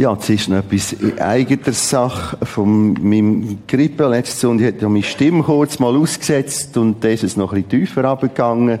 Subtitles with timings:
[0.00, 4.78] Ja, jetzt ist noch etwas in eigener Sache von meinem Grippe letztes und ich habe
[4.80, 8.78] ja meine Stimme kurz mal ausgesetzt und dann ist es noch bisschen tiefer runtergegangen.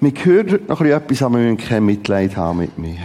[0.00, 2.96] Man hört noch etwas, aber wir müssen kein Mitleid haben mit mir.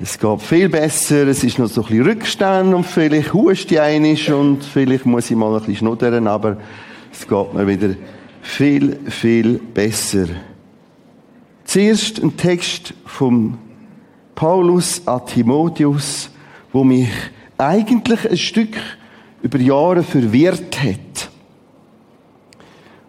[0.00, 3.80] Es geht viel besser, es ist noch so ein bisschen Rückstand und vielleicht hust ich
[3.80, 6.58] einisch und vielleicht muss ich mal ein bisschen schnuddern, aber
[7.12, 7.96] es geht mir wieder
[8.40, 10.28] viel, viel besser.
[11.64, 13.58] Zuerst ein Text vom
[14.36, 16.30] Paulus an Timotheus,
[16.72, 17.08] wo mich
[17.58, 18.76] eigentlich ein Stück
[19.42, 21.30] über Jahre verwirrt hat.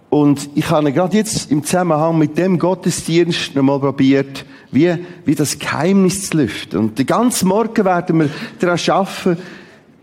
[0.09, 4.95] Und ich habe gerade jetzt im Zusammenhang mit dem Gottesdienst nochmal probiert, wie,
[5.26, 6.80] wie das Geheimnis zu lüften.
[6.80, 9.38] Und den ganzen Morgen werden wir daran arbeiten,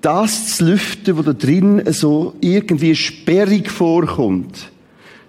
[0.02, 4.70] das zu lüften, wo da drin so irgendwie sperrig vorkommt.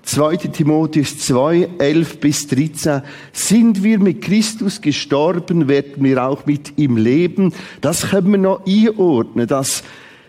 [0.06, 0.38] 2.
[0.38, 3.02] Timotheus 2, 11 bis 13.
[3.34, 7.54] Sind wir mit Christus gestorben, werden wir auch mit ihm leben.
[7.82, 9.84] Das können wir noch einordnen, dass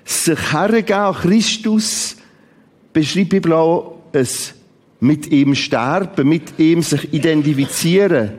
[0.05, 2.17] sich hergeben Christus
[2.93, 4.55] beschreibt die Bibel auch es
[5.01, 8.31] mit ihm sterben, mit ihm sich identifizieren,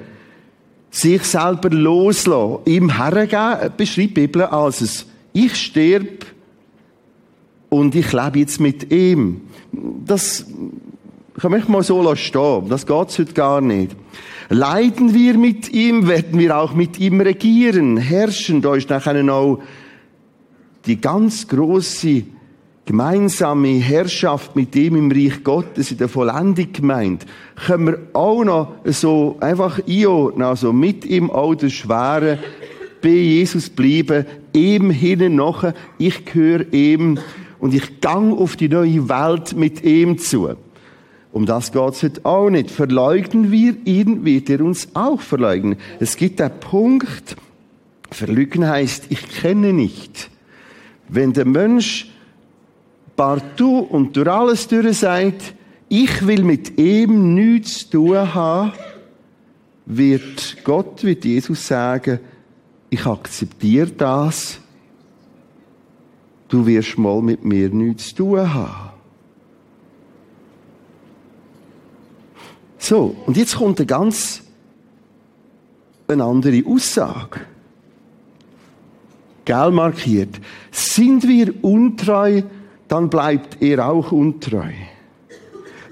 [0.89, 6.25] sich selber loslassen, ihm hergeben, beschreibt die Bibel als es ich sterbe
[7.69, 9.41] und ich lebe jetzt mit ihm.
[10.05, 10.45] Das
[11.39, 12.69] kann ich mal so stehen.
[12.69, 13.95] Das geht's heute gar nicht.
[14.49, 18.61] Leiden wir mit ihm, werden wir auch mit ihm regieren, herrschen.
[18.61, 19.59] Da ist nachher auch
[20.85, 22.23] die ganz große
[22.87, 27.25] gemeinsame Herrschaft mit ihm im Reich Gottes in der Vollendung gemeint,
[27.67, 32.39] können wir auch noch so einfach einordnen, also mit ihm auch das Schwere
[33.01, 37.19] bei Jesus bleiben, ihm hinein nachher, ich gehöre ihm
[37.59, 40.55] und ich gang auf die neue Welt mit ihm zu.
[41.37, 42.71] Um das geht's heute auch nicht.
[42.71, 45.77] Verleugnen wir ihn, wird er uns auch verleugnen.
[45.99, 47.35] Es gibt einen Punkt,
[48.09, 50.31] verleugnen heißt, ich kenne nicht.
[51.07, 52.09] Wenn der Mensch
[53.15, 55.53] partout und durch alles durch sagt,
[55.89, 58.71] ich will mit ihm nichts zu tun haben,
[59.85, 62.19] wird Gott, wird Jesus sagen,
[62.89, 64.59] ich akzeptiere das,
[66.47, 68.86] du wirst mal mit mir nichts zu tun haben.
[72.77, 74.41] So, und jetzt kommt eine ganz
[76.07, 77.41] eine andere Aussage.
[79.45, 80.39] Gell markiert.
[80.71, 82.43] Sind wir untreu,
[82.87, 84.71] dann bleibt er auch untreu.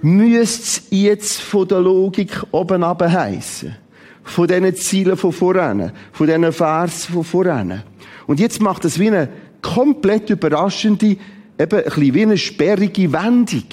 [0.02, 3.76] Müsste es jetzt von der Logik oben ab heissen?
[4.24, 7.84] Von diesen Zielen von voran, von diesen Vers von voran.
[8.28, 9.30] Und jetzt macht es wie eine
[9.62, 11.20] komplett überraschende, eben
[11.58, 13.64] ein bisschen wie eine sperrige Wendung.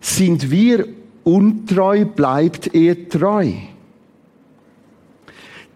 [0.00, 0.86] Sind wir
[1.26, 3.52] untreu, bleibt er treu.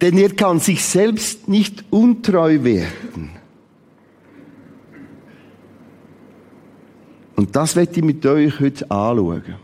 [0.01, 3.31] Denn er kann sich selbst nicht untreu werden.
[7.35, 9.57] Und das werde ich mit euch heute anschauen.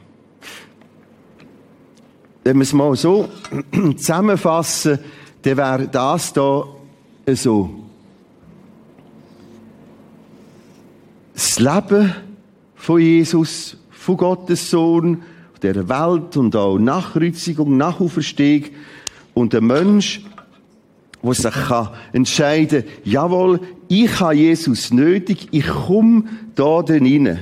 [2.42, 3.28] Wenn wir es mal so
[3.96, 4.98] zusammenfassen,
[5.42, 6.64] dann wäre das da
[7.32, 7.70] so.
[11.32, 12.14] Das Leben
[12.74, 15.22] von Jesus, von Gottes Sohn,
[15.72, 17.76] der Welt und auch nach Kreuzigung,
[19.34, 20.24] und der Mensch,
[21.22, 27.38] wo sich kann entscheiden, jawohl, ich habe Jesus nötig, ich komme da rein.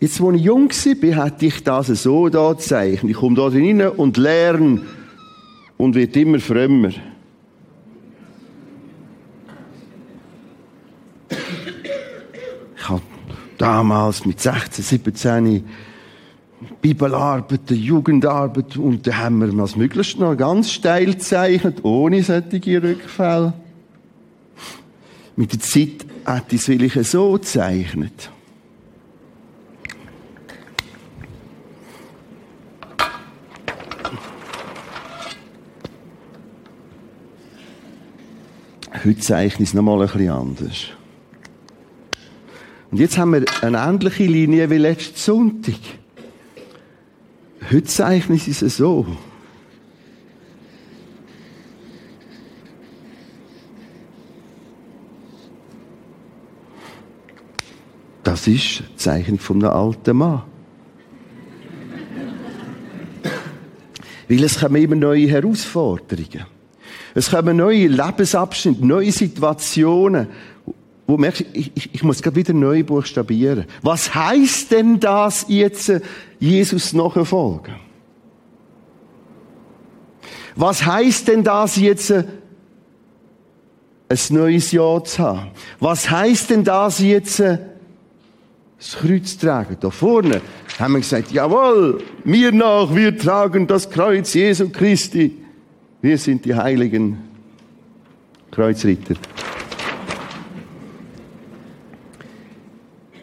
[0.00, 3.10] Jetzt, als ich jung war, hätte ich das so da gezeichnet.
[3.12, 4.80] Ich komme da rein und lerne
[5.76, 6.90] und wird immer frömmer.
[12.76, 13.02] Ich habe
[13.62, 15.64] damals mit 16, 17
[16.80, 23.52] Bibelarbeit, Jugendarbeit und da haben wir das möglichst noch ganz steil gezeichnet, ohne solche Rückfälle.
[25.36, 28.30] Mit der Zeit hätte ich es so gezeichnet.
[39.04, 40.88] Heute zeichne ich es nochmal ein bisschen anders.
[42.92, 45.78] Und jetzt haben wir eine ähnliche Linie wie letzten Sonntag.
[47.70, 49.06] Heute zeichne ich es so.
[58.22, 60.42] Das ist die Zeichnung von einem alten Mann.
[64.28, 66.44] Weil es kommen immer neue Herausforderungen.
[67.14, 70.28] Es kommen neue Lebensabschnitte, neue Situationen,
[71.06, 73.66] wo merkst, ich, ich, ich muss gerade wieder neu buchstabieren.
[73.82, 76.00] Was heißt denn das jetzt, äh,
[76.38, 77.74] Jesus nachfolgen?
[80.54, 82.24] Was heißt denn das jetzt, äh,
[84.12, 85.50] ein neues Jahr zu haben.
[85.80, 87.58] Was heißt denn das jetzt, äh,
[88.78, 89.76] das Kreuz tragen?
[89.80, 90.40] Da vorne
[90.78, 95.38] haben wir gesagt, jawohl, mir nach, wir tragen das Kreuz Jesu Christi.
[96.00, 97.18] Wir sind die heiligen
[98.50, 99.14] Kreuzritter.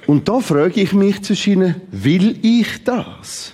[0.10, 3.54] Und da frage ich mich zwischen ihnen, will ich das?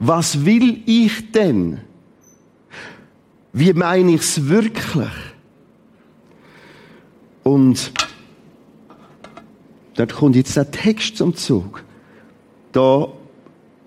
[0.00, 1.78] Was will ich denn?
[3.52, 5.12] Wie meine ich es wirklich?
[7.44, 7.92] Und
[9.94, 11.84] dort kommt jetzt der Text zum Zug.
[12.72, 13.06] Da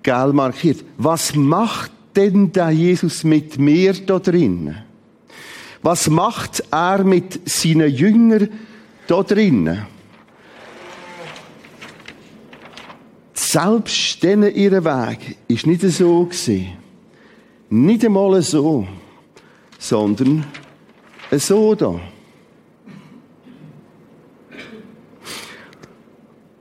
[0.01, 0.81] gel markiert.
[0.97, 4.77] Was macht denn der Jesus mit mir da drinnen?
[5.81, 8.47] Was macht er mit seinen Jüngern
[9.07, 9.87] da drinnen?
[13.37, 16.69] Selbst denen ihren Weg ist nicht so gewesen.
[17.69, 18.87] Nicht einmal so,
[19.77, 20.45] sondern
[21.31, 21.99] so da.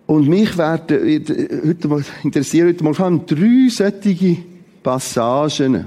[0.06, 1.24] Und mich werden
[1.64, 4.36] heute mal interessieren, heute mal vor allem drei solche
[4.82, 5.86] Passagen.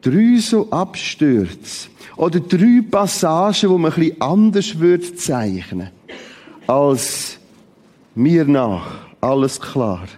[0.00, 1.88] Drei so Abstürze.
[2.16, 5.90] Oder drei Passagen, wo man ein bisschen anders würde zeichnen.
[6.68, 7.38] Als
[8.14, 9.11] mir nach.
[9.24, 10.08] Alles klar.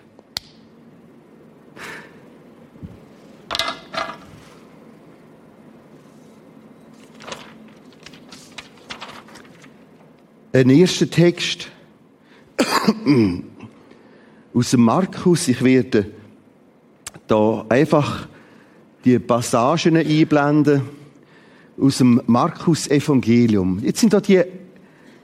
[10.55, 11.71] Ein erster Text
[14.55, 15.49] aus dem Markus.
[15.49, 16.07] Ich werde
[17.27, 18.27] da einfach
[19.05, 20.81] die Passagen einblenden
[21.79, 23.81] aus dem Markus Evangelium.
[23.83, 24.45] Jetzt sind da die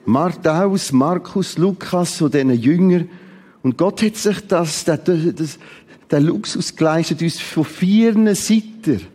[0.05, 3.07] Marthaus, Markus, Lukas, so diesen Jünger.
[3.63, 5.59] Und Gott hat sich das, das, das,
[6.11, 9.07] der Luxus geleistet, uns von vier Seiten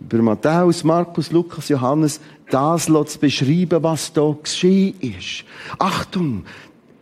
[0.00, 2.20] über Matthäus, Markus, Lukas, Johannes
[2.50, 5.44] das zu beschreiben, was da geschehen ist.
[5.78, 6.44] Achtung,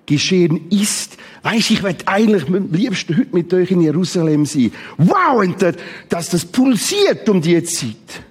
[0.07, 1.17] geschehen ist.
[1.43, 4.73] Weisst, ich werde eigentlich am liebsten heute mit euch in Jerusalem sein.
[4.97, 5.75] Wow, und das,
[6.09, 8.23] dass das pulsiert um die Zeit.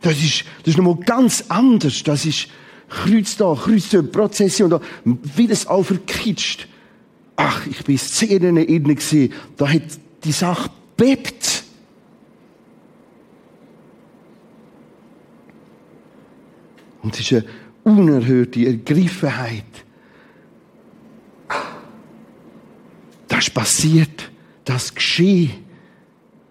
[0.00, 2.02] Das ist, das ist nochmal ganz anders.
[2.02, 2.48] Das ist
[2.94, 4.80] Kreuz da, Kreuz da, Prozession da,
[5.34, 6.68] vieles auch verkitscht.
[7.36, 9.82] Ach, ich bin Szenen innen gesehen, da hat
[10.22, 11.64] die Sache bebt.
[17.02, 17.44] Und es ist eine
[17.82, 19.64] unerhörte Ergriffenheit.
[23.28, 24.30] Das ist passiert,
[24.64, 25.50] das geschehen.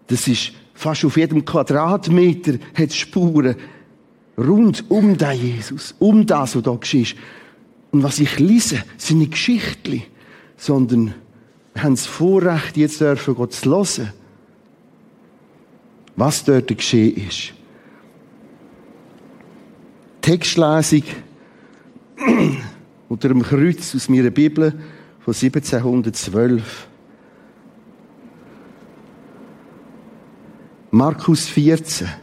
[0.07, 3.55] Das ist fast auf jedem Quadratmeter hat Spuren
[4.37, 7.15] rund um den Jesus, um das, was da geschieht.
[7.91, 10.03] Und was ich lese, sind nicht Geschichten,
[10.57, 11.13] sondern
[11.73, 14.13] wir haben das Vorrecht, jetzt dürfen Gott zu hören,
[16.15, 17.53] was dort geschehen ist.
[20.21, 21.03] Textlesung
[23.09, 24.71] unter dem Kreuz aus meiner Bibel
[25.19, 26.87] von 1712.
[30.91, 32.22] Markus 14.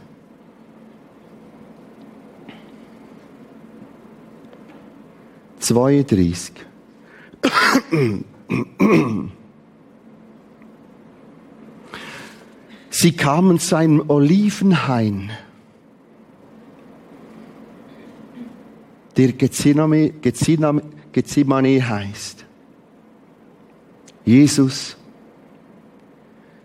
[5.61, 6.53] Zweiunddreißig.
[12.89, 15.31] Sie kamen zu einem Olivenhain.
[19.17, 20.11] der Gethsemane
[21.89, 22.45] heißt.
[24.25, 24.97] Jesus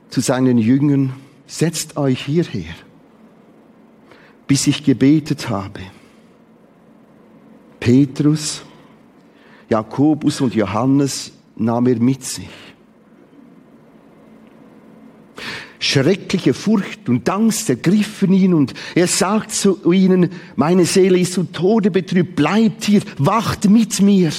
[0.09, 1.14] zu seinen Jüngern,
[1.47, 2.75] setzt euch hierher,
[4.47, 5.80] bis ich gebetet habe.
[7.80, 8.62] Petrus,
[9.68, 12.49] Jakobus und Johannes nahm er mit sich.
[15.78, 21.44] Schreckliche Furcht und Angst ergriffen ihn und er sagt zu ihnen, meine Seele ist zu
[21.44, 24.32] Tode betrübt, bleibt hier, wacht mit mir.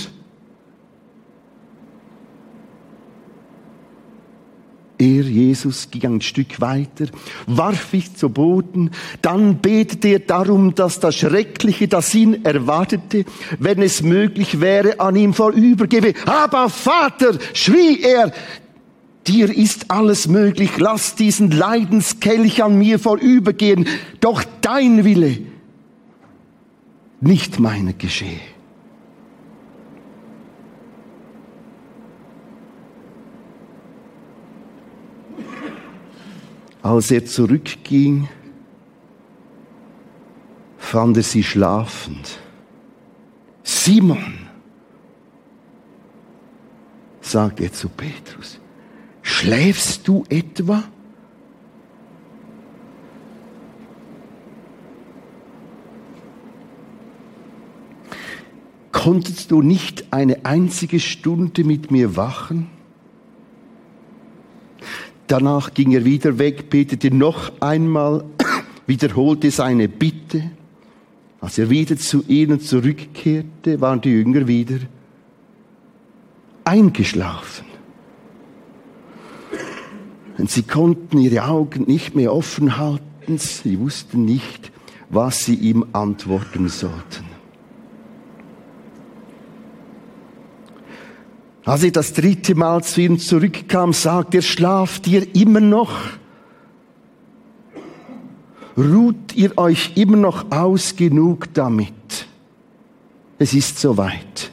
[5.00, 7.06] Er, Jesus, ging ein Stück weiter,
[7.46, 8.90] warf sich zu Boden,
[9.22, 13.26] dann betete er darum, dass das Schreckliche, das ihn erwartete,
[13.60, 16.14] wenn es möglich wäre, an ihm vorübergebe.
[16.26, 18.32] Aber Vater, schrie er,
[19.28, 23.88] dir ist alles möglich, lass diesen Leidenskelch an mir vorübergehen,
[24.20, 25.38] doch dein Wille,
[27.22, 28.57] nicht meine geschehe.
[36.88, 38.30] Als er zurückging,
[40.78, 42.40] fand er sie schlafend.
[43.62, 44.48] Simon,
[47.20, 48.62] sagt er zu Petrus,
[49.22, 50.84] schläfst du etwa?
[58.94, 62.77] Konntest du nicht eine einzige Stunde mit mir wachen?
[65.28, 68.24] Danach ging er wieder weg, betete noch einmal,
[68.88, 70.52] wiederholte seine Bitte.
[71.42, 74.80] Als er wieder zu ihnen zurückkehrte, waren die Jünger wieder
[76.64, 77.66] eingeschlafen.
[80.38, 84.72] Und sie konnten ihre Augen nicht mehr offen halten, sie wussten nicht,
[85.10, 87.27] was sie ihm antworten sollten.
[91.68, 95.92] Als er das dritte Mal zu ihm zurückkam, sagte er, schlaft ihr immer noch?
[98.78, 101.92] Ruht ihr euch immer noch aus genug damit?
[103.38, 104.50] Es ist soweit.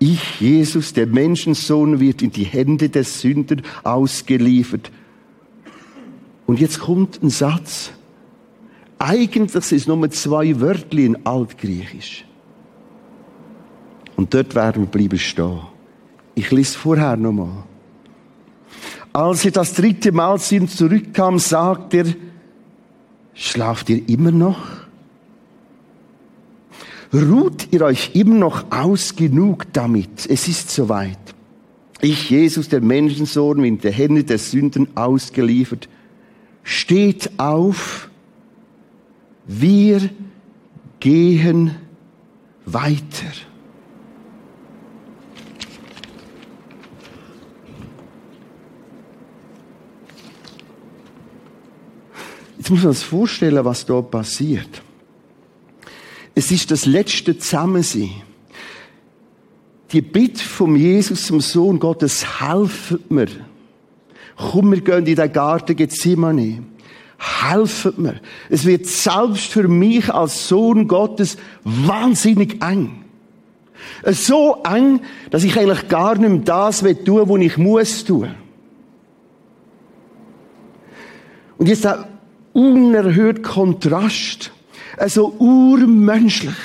[0.00, 4.92] Ich, Jesus, der Menschensohn, wird in die Hände des Sünders ausgeliefert.
[6.46, 7.92] Und jetzt kommt ein Satz.
[8.98, 12.27] Eigentlich sind es nur zwei Wörter in Altgriechisch.
[14.18, 15.60] Und dort werden wir bleiben stehen.
[16.34, 17.62] Ich lese vorher nochmal.
[19.12, 22.06] Als er das dritte Mal zu ihm zurückkam, sagt er,
[23.32, 24.58] schlaft ihr immer noch?
[27.14, 30.26] Ruht ihr euch immer noch aus genug damit?
[30.28, 31.16] Es ist soweit.
[32.00, 35.88] Ich, Jesus, der Menschensohn, in der Hände der Sünden ausgeliefert.
[36.64, 38.10] Steht auf.
[39.46, 40.10] Wir
[40.98, 41.76] gehen
[42.66, 43.47] weiter.
[52.68, 54.82] Jetzt muss man sich vorstellen, was da passiert.
[56.34, 58.10] Es ist das letzte Zusammensein.
[59.90, 63.28] Die Bitte vom Jesus, zum Sohn Gottes, helfet mir.
[64.36, 66.62] Komm, wir gehen in den Garten Gethsemane.
[67.18, 68.20] Helfet mir.
[68.50, 73.02] Es wird selbst für mich als Sohn Gottes wahnsinnig eng.
[74.04, 78.34] So eng, dass ich eigentlich gar nicht mehr das tun will, was ich muss tun.
[81.56, 81.86] Und jetzt
[82.52, 84.52] unerhört Kontrast.
[84.96, 86.56] Also urmenschlich.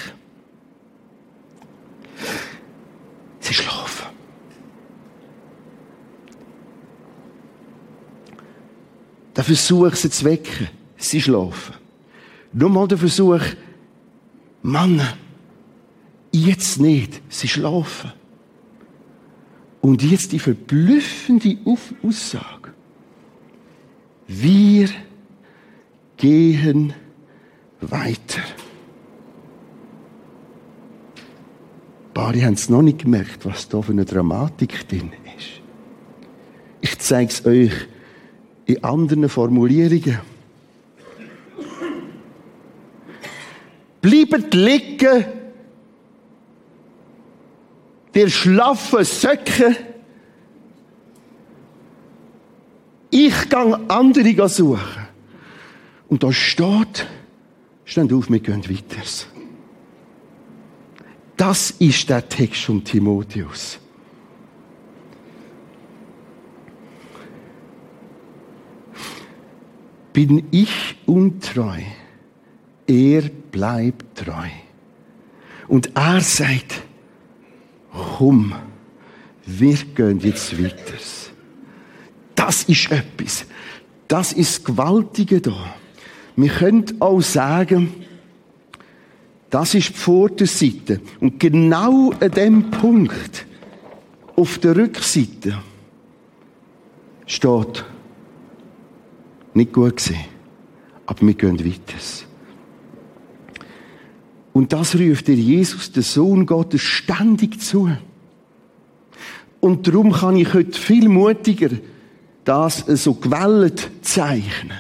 [3.39, 4.07] Sie schlafen.
[9.35, 10.69] Der Versuch, sie zu wecken.
[10.97, 11.75] Sie schlafen.
[12.53, 13.41] Nochmal der Versuch,
[14.61, 15.01] Mann,
[16.31, 17.21] jetzt nicht.
[17.29, 18.13] Sie schlafen.
[19.81, 21.57] Und jetzt die verblüffende
[22.01, 22.73] Aussage.
[24.27, 24.89] Wir
[26.17, 26.93] gehen
[27.81, 28.41] weiter.
[32.33, 35.61] Ein haben es noch nicht gemerkt, was da für eine Dramatik drin ist.
[36.81, 37.71] Ich zeige es euch
[38.65, 40.19] in anderen Formulierungen.
[44.01, 45.25] Bleibt liegen,
[48.13, 49.75] der schlaffen Söcke.
[53.11, 55.02] Ich gang andere suchen.
[56.13, 57.07] Und da steht,
[57.85, 59.01] stand auf, wir gehen weiter.
[61.35, 63.79] Das ist der Text von Timotheus.
[70.13, 71.81] Bin ich untreu,
[72.85, 74.49] er bleibt treu.
[75.67, 76.83] Und er sagt,
[77.91, 78.53] komm,
[79.47, 80.93] wir gehen jetzt weiter.
[82.35, 83.47] Das ist etwas.
[84.07, 85.73] Das ist Gewaltige da.
[86.35, 87.93] Wir können auch sagen,
[89.49, 90.99] das ist die Vorderseite.
[91.19, 93.45] Und genau an dem Punkt,
[94.35, 95.59] auf der Rückseite,
[97.27, 97.85] steht,
[99.53, 100.25] nicht gut gesehen,
[101.05, 101.97] aber wir gehen weiter.
[104.53, 107.89] Und das ruft der Jesus, der Sohn Gottes, ständig zu.
[109.59, 111.69] Und darum kann ich heute viel mutiger
[112.43, 114.77] das so gewellt zeichnen.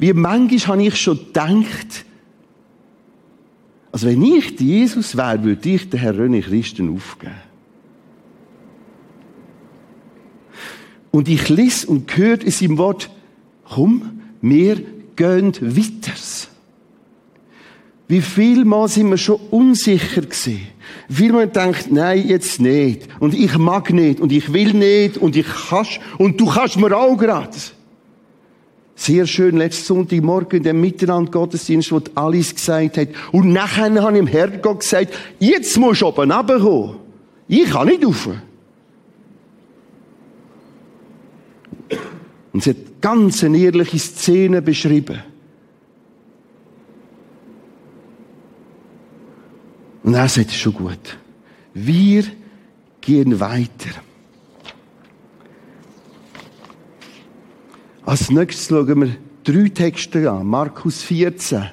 [0.00, 2.06] Wie manchmal habe ich schon gedacht,
[3.92, 7.34] also wenn ich Jesus wäre, würde ich den Herr René Christen aufgeben.
[11.10, 13.10] Und ich lese und höre in seinem Wort,
[13.64, 14.76] komm, wir
[15.16, 16.14] gehen weiter.
[18.08, 20.62] Wie viel Mal sind wir schon unsicher gewesen?
[21.08, 23.06] Wie man denkt, nein, jetzt nicht.
[23.20, 24.18] Und ich mag nicht.
[24.18, 25.18] Und ich will nicht.
[25.18, 26.00] Und ich kannst.
[26.16, 27.50] Und du kannst mir auch gerade.
[29.00, 33.08] Sehr schön, letzten Sonntagmorgen in dem Miteinander Gottesdienst, wo Alice gesagt hat.
[33.32, 36.96] Und nachher habe ich dem Herrgott gesagt, jetzt musst du oben runterkommen.
[37.48, 38.28] Ich kann nicht rauf.
[42.52, 45.22] Und sie hat ganz eine ehrliche Szene beschrieben.
[50.02, 51.16] Und er sagt, schon gut.
[51.72, 52.24] Wir
[53.00, 54.02] gehen weiter.
[58.10, 60.44] Als nächstes schauen wir drei Texte an.
[60.44, 61.70] Markus 14,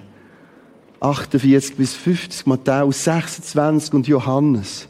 [0.99, 4.87] 48 bis 50, Matthäus 26 und Johannes.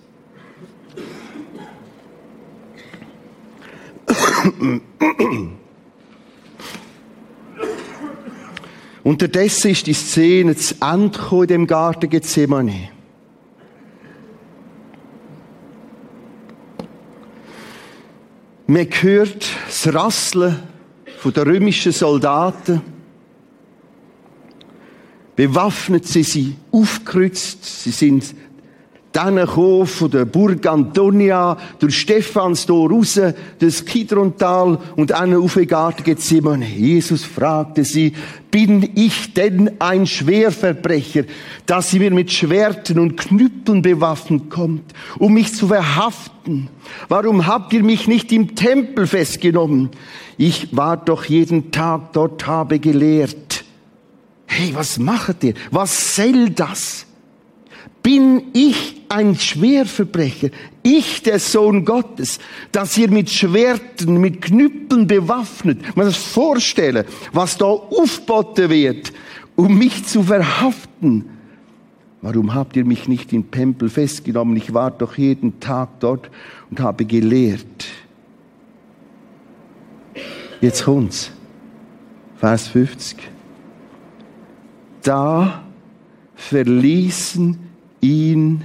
[9.06, 12.90] Unterdessen ist die Szene zu Ende in dem Garten Gethsemane.
[18.68, 20.76] Man hört das Rasseln
[21.24, 22.82] der römischen Soldaten.
[25.36, 27.64] Bewaffnet sie sind aufgerüstet.
[27.64, 28.34] Sie sind
[29.18, 33.20] dann von der Burg Antonia, durch Stephanstor raus,
[33.58, 36.68] das Kidrontal und dann auf den Garten Gethsemane.
[36.68, 38.14] Jesus fragte sie,
[38.52, 41.24] bin ich denn ein Schwerverbrecher,
[41.66, 46.70] dass sie mir mit Schwerten und Knüppeln bewaffnet kommt, um mich zu verhaften?
[47.10, 49.90] Warum habt ihr mich nicht im Tempel festgenommen?
[50.38, 53.66] Ich war doch jeden Tag dort, habe gelehrt.
[54.46, 55.56] Hey, was macht ihr?
[55.72, 57.08] Was soll das?
[58.08, 60.50] bin ich ein Schwerverbrecher,
[60.84, 62.40] ich der Sohn Gottes,
[62.72, 69.14] dass ihr mit Schwerten, mit Knüppeln bewaffnet, man muss sich vorstellen, was da aufgeboten wird,
[69.56, 71.26] um mich zu verhaften.
[72.22, 74.56] Warum habt ihr mich nicht im Tempel festgenommen?
[74.58, 76.30] Ich war doch jeden Tag dort
[76.70, 77.86] und habe gelehrt.
[80.62, 81.32] Jetzt kommt's.
[82.38, 83.18] Vers 50.
[85.04, 85.64] Da
[86.36, 87.58] verließen
[88.02, 88.64] ihn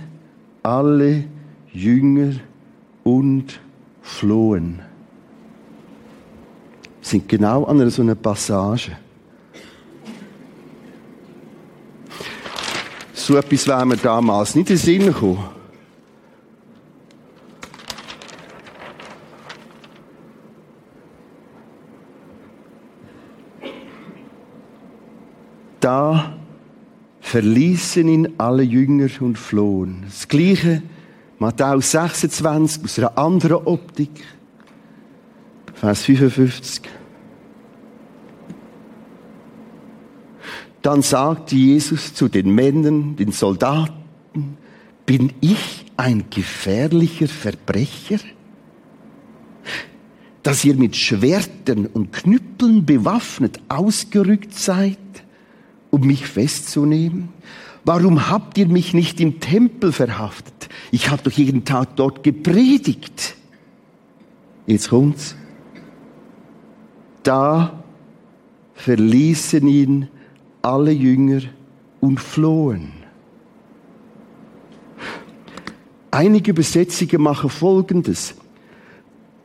[0.62, 1.24] alle
[1.72, 2.34] Jünger
[3.04, 3.60] und
[4.00, 4.80] flohen.
[7.00, 8.92] Wir sind genau an einer so einer Passage.
[13.12, 15.44] So etwas wäre mir damals nicht in den Sinn gekommen.
[25.80, 26.31] Da
[27.32, 30.02] verließen ihn alle Jünger und flohen.
[30.04, 30.82] Das gleiche
[31.38, 34.10] Matthäus 26 aus einer anderen Optik.
[35.72, 36.82] Vers 55.
[40.82, 44.58] Dann sagte Jesus zu den Männern, den Soldaten,
[45.06, 48.18] bin ich ein gefährlicher Verbrecher?
[50.42, 54.98] Dass ihr mit Schwertern und Knüppeln bewaffnet ausgerückt seid?
[55.92, 57.28] Um mich festzunehmen?
[57.84, 60.68] Warum habt ihr mich nicht im Tempel verhaftet?
[60.90, 63.36] Ich habe doch jeden Tag dort gepredigt.
[64.66, 65.36] Jetzt kommt's.
[67.22, 67.84] Da
[68.74, 70.08] verließen ihn
[70.62, 71.42] alle Jünger
[72.00, 72.92] und flohen.
[76.10, 78.34] Einige Übersetzungen machen Folgendes.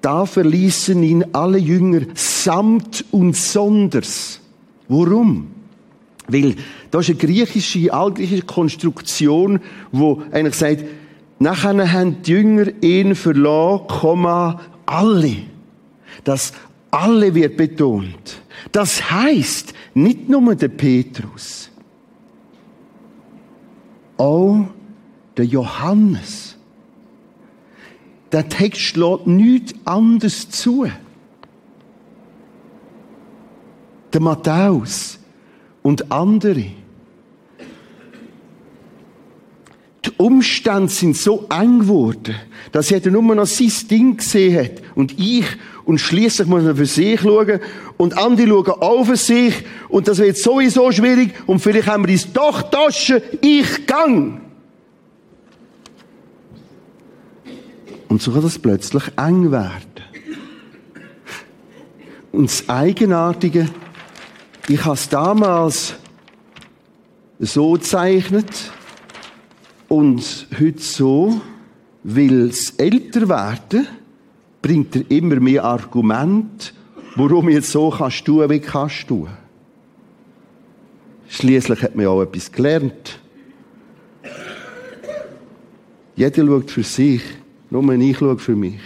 [0.01, 4.39] Da verließen ihn alle Jünger samt und sonders.
[4.87, 5.56] Warum?
[6.27, 6.55] Weil
[6.91, 9.59] da ist eine griechische, altgriechische Konstruktion,
[9.91, 10.83] wo eigentlich sagt,
[11.39, 15.35] nachher haben die Jünger ihn verloren, alle.
[16.23, 16.53] Das
[16.91, 18.41] alle wird betont.
[18.71, 21.69] Das heißt, nicht nur der Petrus,
[24.17, 24.65] auch
[25.37, 26.57] der Johannes.
[28.31, 30.87] Der Text schlägt nichts anderes zu.
[34.11, 35.16] Der Matthäus,
[35.83, 36.65] und andere.
[40.05, 42.35] Die Umstände sind so eng geworden,
[42.71, 44.81] dass jeder nur noch sein Ding gesehen hat.
[44.95, 45.45] Und ich,
[45.85, 47.59] und schließlich muss man für sich schauen,
[47.97, 49.53] und andere schauen für sich,
[49.89, 54.41] und das wird sowieso schwierig, und vielleicht haben wir es doch Taschen, ich gang.
[58.07, 59.81] Und so kann das plötzlich eng werden.
[62.31, 63.67] Und das Eigenartige,
[64.69, 65.95] ich habe es damals
[67.39, 68.71] so gezeichnet
[69.87, 71.41] und heute so,
[72.03, 73.87] weil das Älterwerden
[74.61, 76.71] bringt dir immer mehr Argumente,
[77.15, 79.27] warum jetzt so kannst tun, wie kannst du.
[81.29, 83.19] Schließlich hat man auch etwas gelernt.
[86.15, 87.21] Jeder schaut für sich,
[87.69, 88.79] nur ich schaue für mich.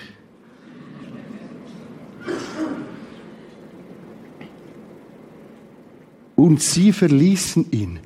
[6.42, 8.00] Und sie verließen ihn.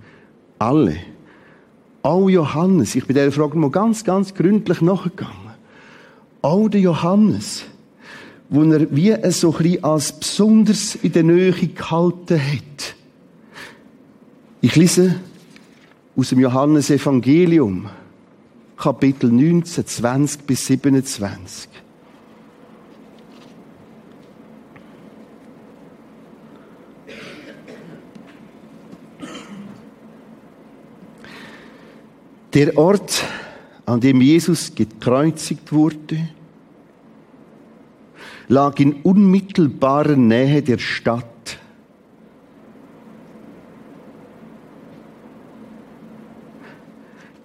[0.60, 0.98] Alle.
[2.02, 2.94] Auch Johannes.
[2.94, 5.52] Ich bin der Frage mal ganz, ganz gründlich nachgegangen.
[6.42, 7.64] Auch der Johannes,
[8.50, 12.96] wo er wie es so ein als besonders in der Nähe gehalten hat.
[14.60, 15.16] Ich lese
[16.18, 17.88] aus dem Johannesevangelium,
[18.76, 21.70] Kapitel 19, 20 bis 27.
[32.56, 33.22] Der Ort,
[33.86, 36.30] an dem Jesus gekreuzigt wurde,
[38.48, 41.26] lag in unmittelbarer Nähe der Stadt.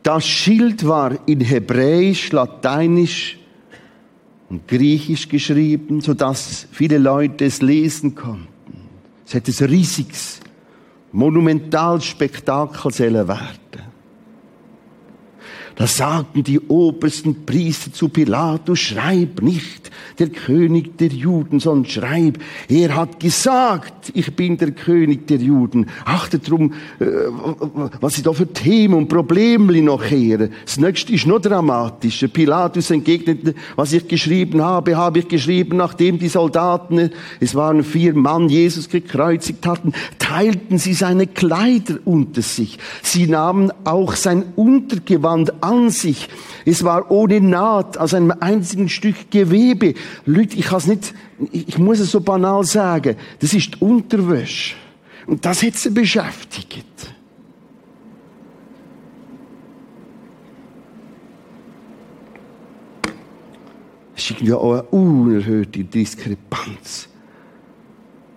[0.05, 3.41] Das Schild war in Hebräisch, Lateinisch
[4.49, 8.47] und Griechisch geschrieben, sodass viele Leute es lesen konnten.
[9.27, 10.39] Es hätte ein riesiges,
[11.11, 12.97] monumentales Spektakel
[13.27, 13.70] werden.
[15.81, 22.39] Da sagten die obersten Priester zu Pilatus, schreib nicht der König der Juden, sondern schreib,
[22.69, 25.87] er hat gesagt, ich bin der König der Juden.
[26.05, 27.07] Achtet drum, äh,
[27.99, 30.51] was sie da für Themen und Probleme noch her.
[30.67, 32.29] Das nächste ist noch dramatischer.
[32.29, 37.09] Pilatus entgegnete, was ich geschrieben habe, habe ich geschrieben, nachdem die Soldaten,
[37.41, 42.79] es waren vier Mann, Jesus gekreuzigt hatten, teilten sie seine Kleider unter sich.
[43.01, 46.29] Sie nahmen auch sein Untergewand an sich.
[46.65, 49.95] Es war ohne Naht, aus einem einzigen Stück Gewebe.
[50.27, 51.15] Leute, ich kann es nicht,
[51.53, 53.17] ich muss es so banal sagen.
[53.39, 54.75] Das ist Unterwäsche.
[55.27, 56.85] Und das hat sie beschäftigt.
[64.15, 67.09] Das ist irgendwie auch eine unerhörte Diskrepanz.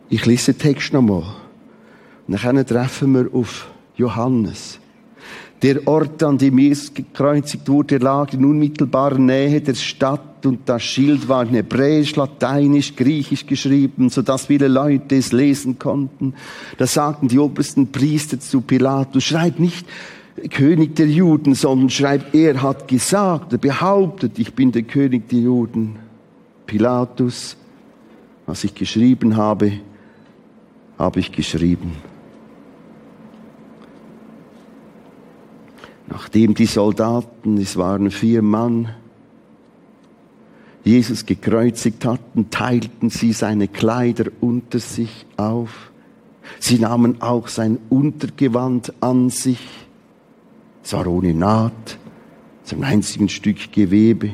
[0.09, 1.23] Ich lese den Text nochmal.
[2.27, 4.79] Und dann treffen wir auf Johannes.
[5.63, 10.83] Der Ort, an dem Jesus gekreuzigt wurde, lag in unmittelbarer Nähe der Stadt und das
[10.83, 16.33] Schild war in Hebräisch, Lateinisch, Griechisch geschrieben, so dass viele Leute es lesen konnten.
[16.77, 19.87] Da sagten die obersten Priester zu Pilatus, schreib nicht
[20.49, 25.39] König der Juden, sondern schreib, er hat gesagt, er behauptet, ich bin der König der
[25.39, 25.95] Juden.
[26.65, 27.55] Pilatus,
[28.45, 29.71] was ich geschrieben habe,
[30.97, 31.93] habe ich geschrieben.
[36.07, 38.89] Nachdem die Soldaten, es waren vier Mann,
[40.83, 45.91] Jesus gekreuzigt hatten, teilten sie seine Kleider unter sich auf.
[46.59, 49.61] Sie nahmen auch sein Untergewand an sich.
[50.83, 51.97] Es war ohne Naht,
[52.65, 54.31] zum einzigen Stück Gewebe.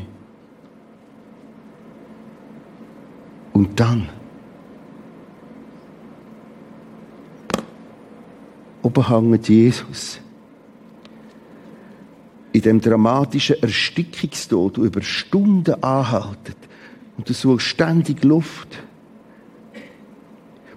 [3.54, 4.10] Und dann,
[8.82, 10.20] oberhanget Jesus
[12.52, 16.58] in dem dramatischen Erstickungstod, über Stunden anhaltet
[17.18, 18.80] und du suchst ständig Luft.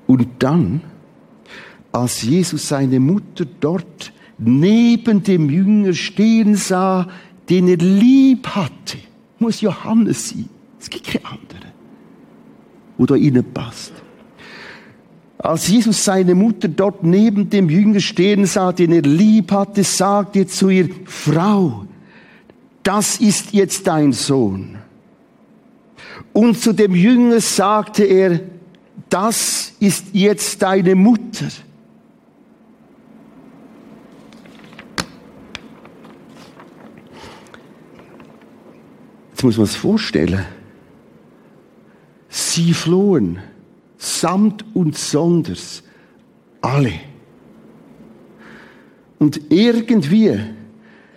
[0.07, 0.83] Und dann,
[1.93, 7.09] als Jesus seine Mutter dort neben dem Jünger stehen sah,
[7.49, 8.99] den er lieb hatte,
[9.39, 10.49] muss Johannes sein.
[10.81, 11.73] Es gibt keine andere,
[12.99, 13.15] wo da
[13.55, 14.02] passt.
[15.43, 20.41] Als Jesus seine Mutter dort neben dem Jünger stehen sah, den er lieb hatte, sagte
[20.41, 21.85] er zu ihr, Frau,
[22.85, 24.79] das ist jetzt dein Sohn.
[26.33, 28.41] Und zu dem Jünger sagte er,
[29.11, 31.49] das ist jetzt deine Mutter.
[39.33, 40.47] Jetzt muss man es vorstellen.
[42.29, 43.41] Sie flohen
[44.03, 45.83] samt und sonders,
[46.61, 46.93] alle.
[49.19, 50.39] Und irgendwie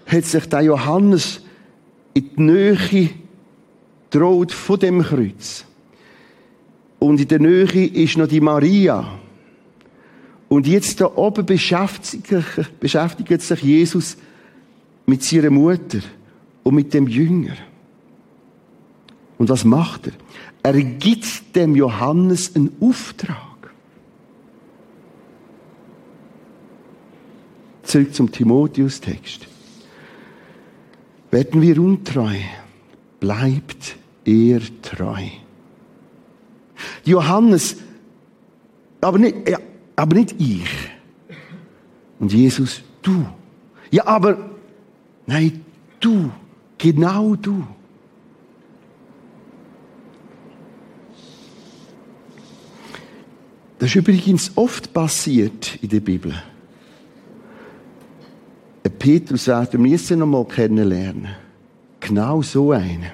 [0.06, 1.42] hat sich der Johannes
[2.14, 3.10] in die Nähe
[4.12, 5.66] droht von dem Kreuz.
[7.00, 9.20] Und in der Nähe ist noch die Maria.
[10.48, 12.46] Und jetzt da oben beschäftigt sich,
[12.80, 14.18] beschäftigt sich Jesus
[15.08, 16.00] mit seiner Mutter
[16.62, 17.56] und mit dem Jünger.
[19.40, 20.14] Und was macht er?
[20.66, 23.38] Er gibt dem Johannes einen Auftrag.
[27.84, 29.46] Zurück zum Timotheus-Text.
[31.30, 32.34] Werden wir untreu,
[33.20, 35.28] bleibt er treu.
[37.04, 37.76] Johannes,
[39.02, 39.60] aber nicht, ja,
[39.96, 40.66] aber nicht ich.
[42.20, 43.24] Und Jesus, du.
[43.92, 44.50] Ja, aber,
[45.28, 45.64] nein,
[46.00, 46.32] du,
[46.80, 47.68] genau du.
[53.80, 56.34] Das ist übrigens oft passiert in der Bibel.
[58.84, 61.28] Ein Petrus werden wir jetzt noch mal kennenlernen.
[62.00, 63.12] Genau so einen.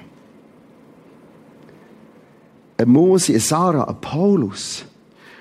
[2.78, 4.86] Ein Mose, ein Sarah, ein Paulus.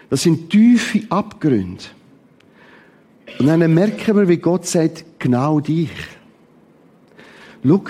[0.09, 1.85] Das sind tiefe Abgründe.
[3.39, 5.91] Und dann merken wir, wie Gott sagt, genau dich.
[7.65, 7.85] schau,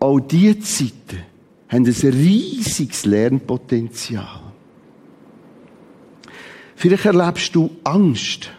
[0.00, 1.18] auch diese Zeiten
[1.68, 4.45] haben ein riesiges Lernpotenzial.
[6.76, 8.50] Vielleicht erlebst du Angst.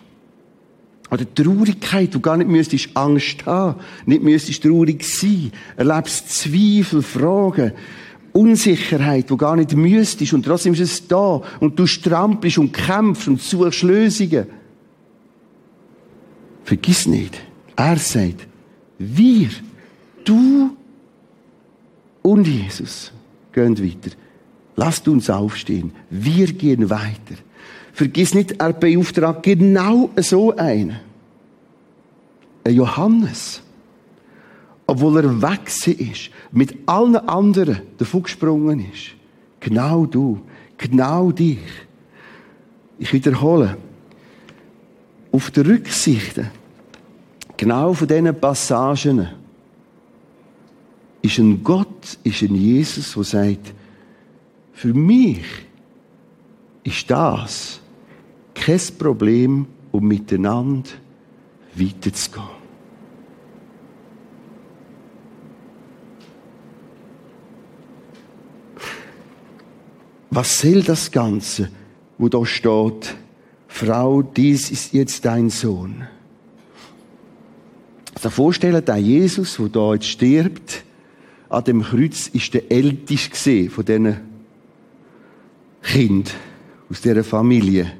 [1.10, 5.52] Oder Traurigkeit, du gar nicht müsstest Angst haben, nicht müsstest traurig sein.
[5.78, 7.72] Erlebst Zweifel, Fragen,
[8.34, 13.28] Unsicherheit, wo gar nicht müsstest und trotzdem ist es da und du strampelst und kämpfst
[13.28, 14.48] und suchst Lösungen.
[16.66, 17.40] Vergiss nicht,
[17.78, 18.48] er sagt,
[18.98, 19.50] wir,
[20.26, 20.76] du
[22.22, 23.14] und Jesus
[23.54, 24.16] gehen weiter.
[24.76, 25.94] Lasst uns aufstehen.
[26.10, 27.36] Wir gehen weiter.
[27.98, 31.00] Vergiss nicht, er beauftragt genau so einen.
[32.64, 33.64] Ein Johannes.
[34.86, 39.16] Obwohl er weg ist, mit allen anderen davon gesprungen ist.
[39.60, 40.40] Genau du,
[40.78, 41.58] genau dich.
[43.00, 43.76] Ich wiederhole.
[45.32, 46.40] Auf der Rücksicht,
[47.58, 49.28] genau von diesen Passagen,
[51.24, 53.74] ist ein Gott, ist ein Jesus, der sagt,
[54.74, 55.46] für mich
[56.84, 57.82] ist das
[58.68, 60.90] kein Problem, um miteinander
[61.74, 62.46] weiterzugehen.
[70.30, 71.70] Was soll das Ganze,
[72.18, 73.16] wo da steht,
[73.70, 76.06] Frau, dies ist jetzt dein Sohn?
[78.16, 80.84] Also vorstellen, der Jesus, der da jetzt stirbt,
[81.48, 84.18] an dem Kreuz ist der älteste von diesen
[85.82, 86.34] Kind
[86.90, 87.94] aus dieser Familie.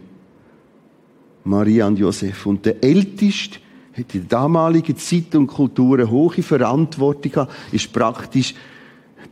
[1.48, 2.46] Maria und Josef.
[2.46, 3.60] Und der Älteste
[3.94, 8.54] hat in der damaligen Zeit und Kultur eine hohe Verantwortung gehabt, ist praktisch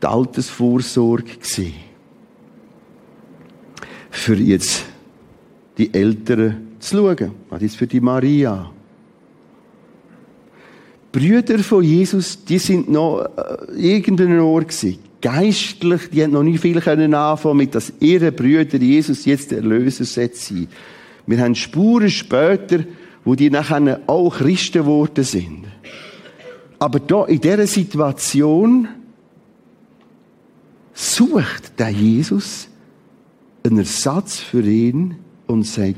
[0.01, 1.73] die Altersvorsorge gewesen.
[4.09, 4.85] Für jetzt
[5.77, 7.31] die Älteren zu schauen.
[7.49, 8.71] Was ist für die Maria?
[11.11, 14.99] Brüder von Jesus, die sind noch äh, irgendein Ort gewesen.
[15.21, 20.03] Geistlich, die haben noch nicht viel anfangen mit, dass ihre Brüder Jesus jetzt der Erlöser
[20.03, 20.67] sein.
[21.27, 22.83] Wir haben Spuren später,
[23.23, 25.65] wo die nachher auch Christen geworden sind.
[26.77, 28.87] Aber da, in dieser Situation,
[30.93, 32.67] sucht der Jesus
[33.63, 35.15] einen Ersatz für ihn
[35.47, 35.97] und sagt,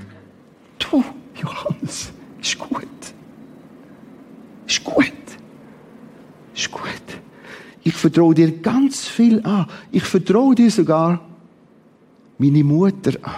[0.79, 1.03] du,
[1.35, 2.11] Johannes,
[2.41, 2.83] ist gut.
[4.67, 5.13] Ist gut.
[6.55, 6.83] Ist gut.
[7.83, 9.67] Ich vertraue dir ganz viel an.
[9.91, 11.21] Ich vertraue dir sogar
[12.37, 13.33] meine Mutter an.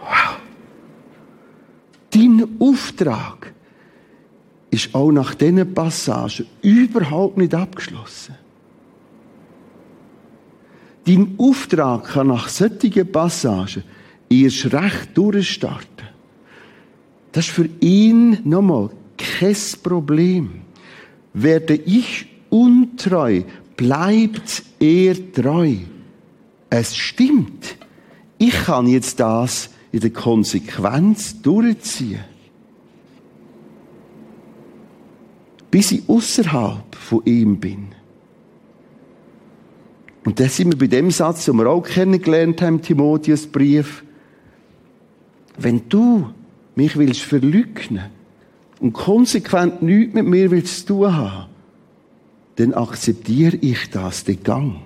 [0.00, 0.40] Wow.
[2.16, 3.52] Dein Auftrag
[4.70, 8.36] ist auch nach diesen Passagen überhaupt nicht abgeschlossen.
[11.04, 13.84] Dein Auftrag kann nach solchen Passagen
[14.30, 16.08] erst recht durchstarten.
[17.32, 20.62] Das ist für ihn nochmal kein Problem.
[21.34, 23.42] Werde ich untreu,
[23.76, 25.74] bleibt er treu.
[26.70, 27.76] Es stimmt.
[28.38, 32.24] Ich kann jetzt das in der Konsequenz durchziehen.
[35.70, 37.88] Bis ich außerhalb von ihm bin.
[40.24, 44.04] Und da sind wir bei dem Satz, den wir auch kennengelernt haben im Timotheusbrief.
[45.58, 46.30] Wenn du
[46.74, 48.10] mich willst verleugnen,
[48.80, 51.50] und konsequent nichts mit mir willst zu tun haben,
[52.56, 54.76] dann akzeptiere ich das, den Gang.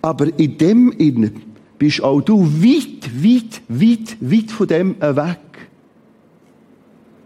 [0.00, 1.51] Aber in dem Innen
[1.82, 5.40] bist auch du weit, weit, weit, weit von dem weg.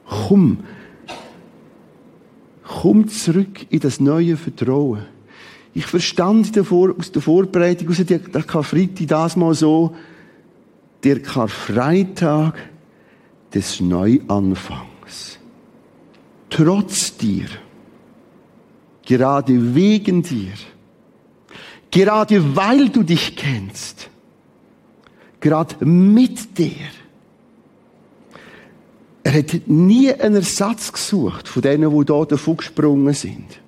[0.09, 0.61] Komm.
[2.63, 5.05] Komm zurück in das neue Vertrauen.
[5.75, 9.95] Ich verstand aus der Vorbereitung, aus der Karfreitag das mal so,
[11.05, 12.55] der Karfreitag
[13.53, 15.39] des Neuanfangs
[16.49, 17.49] trotz dir,
[19.05, 20.55] gerade wegen dir,
[21.91, 24.09] gerade weil du dich kennst,
[25.47, 26.91] gerade mit dir.
[29.23, 33.61] Er hat nie einen Ersatz gesucht von denen, die da davon gesprungen sind.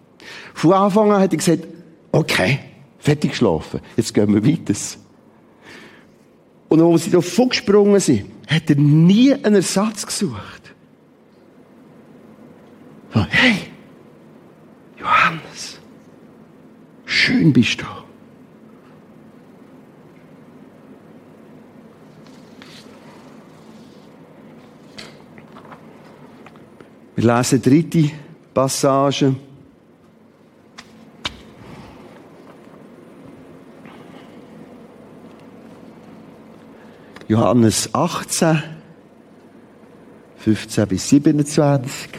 [0.54, 1.66] Von Anfang an hat er gesagt,
[2.10, 2.58] okay,
[2.98, 4.74] fertig geschlafen, jetzt gehen wir weiter.
[6.68, 10.74] Und als sie davon gesprungen sind, hat er nie einen Ersatz gesucht.
[13.12, 13.70] Hey,
[14.98, 15.78] Johannes,
[17.04, 18.07] schön bist du.
[27.18, 28.10] Wir lesen die dritte
[28.54, 29.34] Passage.
[37.26, 38.62] Johannes 18,
[40.36, 42.17] 15 bis 27.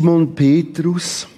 [0.00, 1.28] Simon Petrus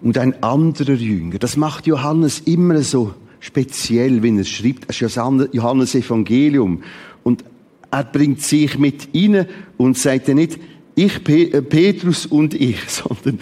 [0.00, 1.38] und ein anderer Jünger.
[1.38, 4.88] Das macht Johannes immer so speziell, wenn er schreibt.
[4.88, 5.16] Das ist
[5.52, 6.82] Johannes Evangelium.
[7.22, 7.44] Und
[7.90, 10.58] er bringt sich mit ihnen und sagt nicht,
[10.94, 13.40] ich, äh, Petrus und ich, sondern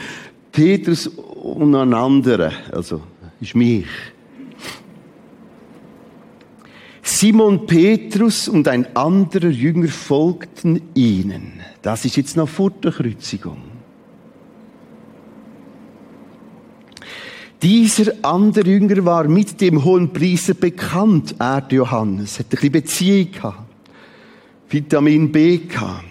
[0.50, 2.50] Petrus und ein anderer.
[2.72, 3.02] Also,
[3.40, 3.86] ist mich.
[7.24, 11.54] Simon Petrus und ein anderer Jünger folgten ihnen.
[11.80, 13.62] Das ist jetzt noch vor der Kreuzigung.
[17.62, 23.32] Dieser andere Jünger war mit dem hohen Priester bekannt, er Johannes, hat ein bisschen Beziehung
[23.32, 23.70] gehabt,
[24.68, 26.04] Vitamin B gehabt.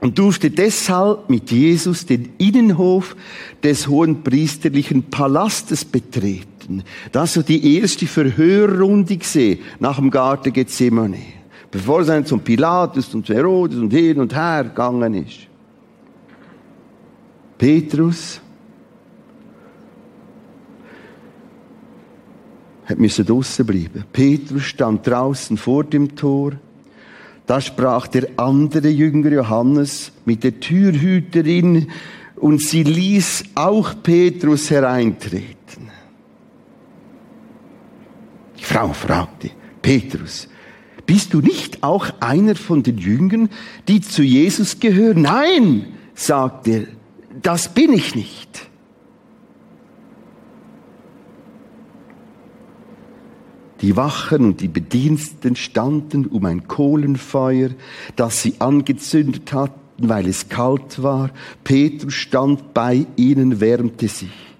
[0.00, 3.16] Und durfte deshalb mit Jesus den Innenhof
[3.64, 6.51] des hohen priesterlichen Palastes betreten.
[7.10, 13.26] Das war die erste Verhörrunde gesehen nach dem Garten Gethsemane bevor er zum Pilatus und
[13.26, 15.48] zu Herodes und hin und her gegangen ist.
[17.56, 18.40] Petrus
[22.84, 24.04] hat müssen draussen bleiben.
[24.12, 26.52] Petrus stand draußen vor dem Tor.
[27.46, 31.88] Da sprach der andere Jünger Johannes mit der Türhüterin
[32.36, 35.61] und sie ließ auch Petrus hereintreten.
[38.62, 39.50] Die Frau fragte,
[39.82, 40.48] Petrus,
[41.04, 43.48] bist du nicht auch einer von den Jüngern,
[43.88, 45.22] die zu Jesus gehören?
[45.22, 46.84] Nein, sagt er,
[47.42, 48.68] das bin ich nicht.
[53.80, 57.70] Die Wachen und die Bediensteten standen um ein Kohlenfeuer,
[58.14, 61.30] das sie angezündet hatten, weil es kalt war.
[61.64, 64.51] Petrus stand bei ihnen, wärmte sich.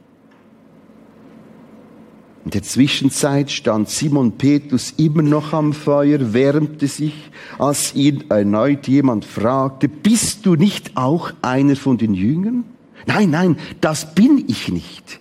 [2.44, 7.14] In der Zwischenzeit stand Simon Petrus immer noch am Feuer, wärmte sich,
[7.58, 12.64] als ihn erneut jemand fragte, bist du nicht auch einer von den Jüngern?
[13.06, 15.20] Nein, nein, das bin ich nicht.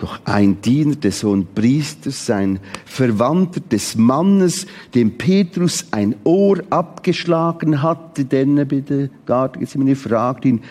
[0.00, 7.82] Doch ein Diener des hohen Priesters, ein Verwandter des Mannes, dem Petrus ein Ohr abgeschlagen
[7.82, 10.62] hatte, denn er bitte Garten, fragt ihn,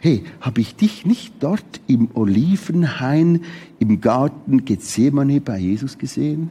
[0.00, 3.42] hey, habe ich dich nicht dort im Olivenhain
[3.78, 6.50] im Garten Gethsemane bei Jesus gesehen?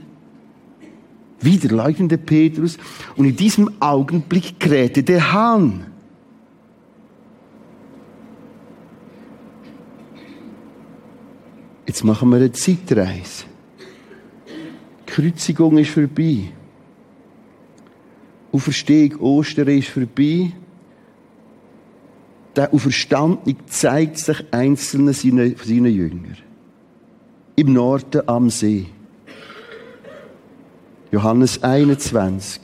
[1.39, 2.77] Wieder leuchtende Petrus
[3.15, 5.85] und in diesem Augenblick krähte der Hahn.
[11.85, 13.45] Jetzt machen wir eine Zeitreise.
[15.05, 16.51] Kreuzigung ist vorbei.
[18.51, 20.51] Auferstehung Ostern ist vorbei
[22.57, 26.35] der Auferstandene zeigt sich einzelnen seiner, seiner Jünger.
[27.55, 28.87] Im Norden am See.
[31.11, 32.61] Johannes 21.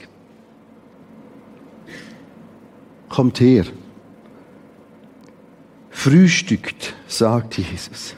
[3.08, 3.64] Kommt her.
[5.90, 8.16] Frühstückt, sagt Jesus.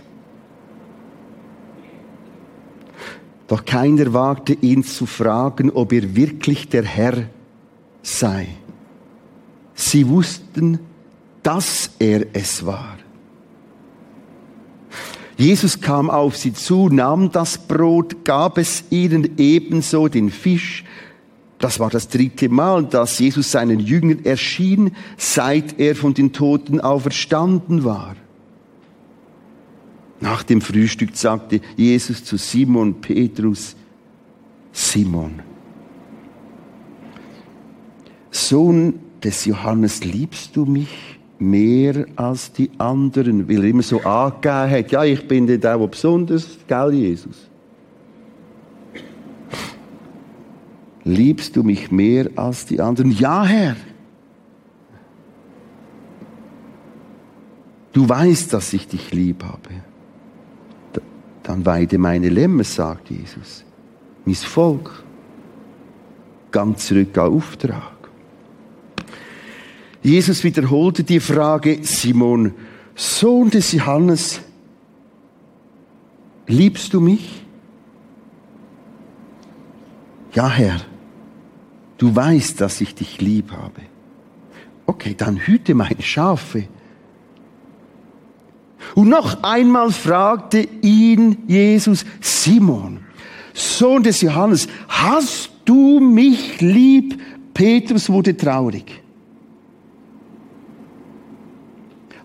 [3.49, 7.29] Doch keiner wagte ihn zu fragen, ob er wirklich der Herr
[8.03, 8.49] sei.
[9.75, 10.81] Sie wussten,
[11.47, 12.99] dass er es war.
[15.37, 20.83] Jesus kam auf sie zu, nahm das Brot, gab es ihnen ebenso den Fisch.
[21.59, 26.81] Das war das dritte Mal, dass Jesus seinen Jüngern erschien, seit er von den Toten
[26.81, 28.17] auferstanden war.
[30.19, 33.77] Nach dem Frühstück sagte Jesus zu Simon Petrus,
[34.73, 35.43] Simon,
[38.33, 41.16] Sohn des Johannes, liebst du mich?
[41.39, 45.79] Mehr als die anderen, weil er immer so angegeben hat, ja, ich bin der, der
[45.79, 47.49] besonders, gell, Jesus?
[51.05, 53.13] Liebst du mich mehr als die anderen?
[53.13, 53.77] Ja, Herr.
[57.93, 59.71] Du weißt, dass ich dich lieb habe.
[61.43, 63.65] Dann weide meine Lämmer, sagt Jesus.
[64.25, 65.05] Mein Volk.
[66.51, 67.96] Ganz zurück auf Auftrag.
[70.07, 72.55] Jesus wiederholte die Frage, Simon,
[72.95, 74.41] Sohn des Johannes,
[76.47, 77.43] liebst du mich?
[80.33, 80.81] Ja, Herr,
[81.99, 83.81] du weißt, dass ich dich lieb habe.
[84.87, 86.69] Okay, dann hüte meine Schafe.
[88.95, 93.01] Und noch einmal fragte ihn Jesus, Simon,
[93.55, 97.21] Sohn des Johannes, hast du mich lieb?
[97.53, 99.03] Petrus wurde traurig.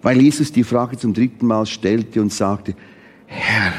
[0.01, 2.75] Weil Jesus die Frage zum dritten Mal stellte und sagte,
[3.27, 3.73] Herr,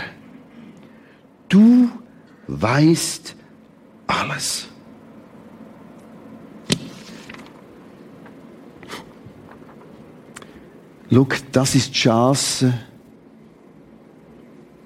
[1.49, 1.91] du
[2.47, 3.37] weißt
[4.07, 4.69] alles.
[11.11, 12.73] Schau, das ist die Chance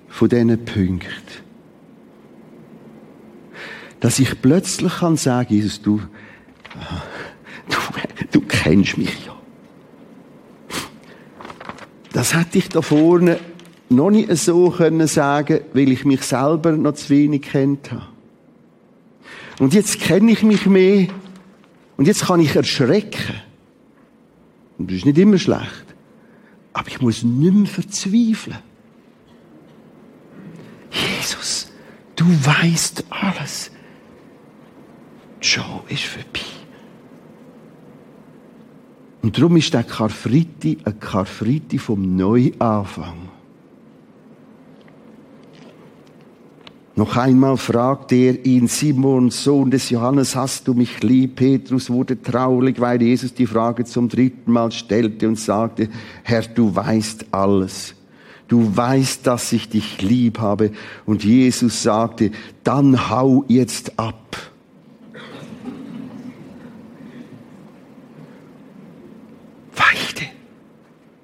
[0.08, 1.06] von diesen Punkten.
[4.00, 6.00] Dass ich plötzlich kann sagen, Jesus, du,
[7.68, 7.76] du,
[8.32, 9.35] du kennst mich ja.
[12.16, 13.38] Das hätte ich da vorne
[13.90, 18.06] noch nicht so können sagen, weil ich mich selber noch zu wenig kennt habe.
[19.58, 21.08] Und jetzt kenne ich mich mehr
[21.98, 23.34] und jetzt kann ich erschrecken.
[24.78, 25.84] Und das ist nicht immer schlecht.
[26.72, 28.60] Aber ich muss nicht mehr verzweifeln.
[30.90, 31.70] Jesus,
[32.16, 33.70] du weißt alles.
[35.42, 36.55] Die Show ist vorbei.
[39.26, 43.28] Und darum ist der Karfreitag ein Karfreitag vom Neuanfang.
[46.94, 51.34] Noch einmal fragt er ihn, Simon, Sohn des Johannes, hast du mich lieb?
[51.34, 55.88] Petrus wurde traurig, weil Jesus die Frage zum dritten Mal stellte und sagte,
[56.22, 57.96] Herr, du weißt alles.
[58.46, 60.70] Du weißt, dass ich dich lieb habe.
[61.04, 62.30] Und Jesus sagte,
[62.62, 64.52] dann hau jetzt ab.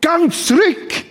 [0.03, 1.05] Ganz zurück.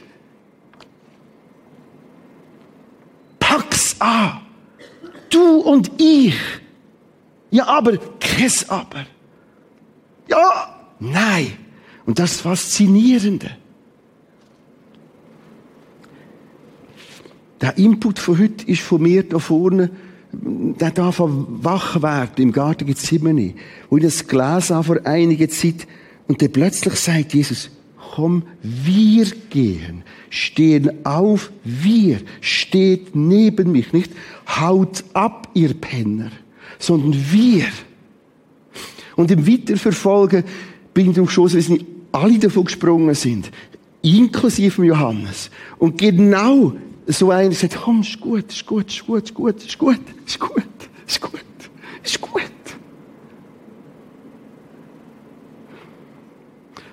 [3.39, 4.41] Pack's an.
[5.31, 6.35] Du und ich.
[7.49, 9.05] Ja, aber, kein Aber.
[10.29, 11.53] Ja, nein.
[12.05, 13.49] Und das Faszinierende.
[17.59, 19.91] Der Input von heute ist von mir da vorne,
[20.31, 23.53] der darf wach werden im Garten Gethsemane,
[23.89, 25.87] wo ich das gelesen vor einiger Zeit
[26.27, 27.69] und dann plötzlich sagt Jesus,
[28.13, 34.11] komm, wir gehen, stehen auf, wir, steht neben mich, nicht.
[34.47, 36.31] Haut ab, ihr Penner,
[36.77, 37.65] sondern wir.
[39.15, 40.43] Und im Weiterverfolgen
[40.93, 43.51] bin ich darauf geschossen, dass nicht alle davon gesprungen sind,
[44.01, 45.49] inklusive Johannes.
[45.77, 46.73] Und genau
[47.07, 50.39] so einer sagt, komm, ist gut, ist gut, ist gut, ist gut, ist gut, ist
[51.21, 51.41] gut,
[52.03, 52.41] ist gut.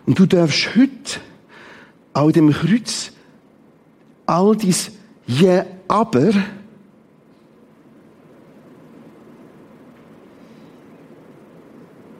[0.08, 1.20] Und du darfst heute
[2.14, 3.12] an dem Kreuz
[4.24, 4.90] all dies
[5.26, 6.30] Je aber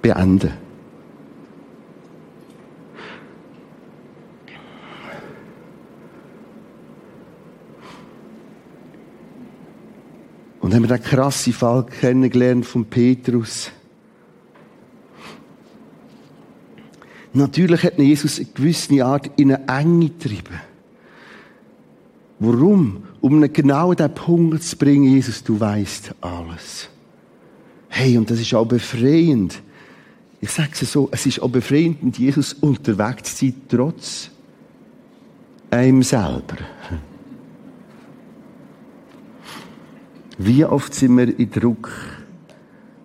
[0.02, 0.52] beenden.
[10.60, 13.70] Und haben wir den krassen Fall kennengelernt von Petrus.
[17.32, 20.60] Natürlich hat Jesus eine gewisse Art in eine Enge getrieben.
[22.38, 23.04] Warum?
[23.20, 26.88] Um einen genau den Punkt zu bringen, Jesus, du weißt alles.
[27.88, 29.60] Hey, und das ist auch befreiend.
[30.40, 34.30] Ich sage es so, es ist auch befreiend, mit Jesus unterwegs zu sein, trotz
[35.70, 36.58] einem selber.
[40.38, 41.90] Wie oft sind wir in Druck?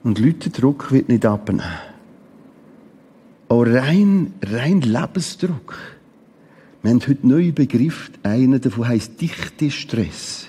[0.03, 1.63] Und Leute, Druck wird nicht abnehmen.
[3.53, 5.77] Auch rein, rein Lebensdruck.
[6.81, 8.09] Wir haben heute neue Begriff.
[8.23, 10.47] Einer davon heisst dichte Stress.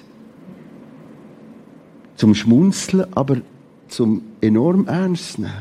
[2.16, 3.42] Zum Schmunzeln, aber
[3.88, 5.52] zum enorm Ernst nehmen.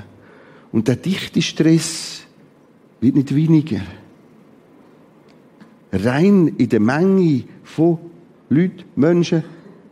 [0.72, 2.22] Und der dichte Stress
[3.02, 3.82] wird nicht weniger.
[5.92, 7.98] Rein in der Menge von
[8.48, 9.44] Leuten, Menschen,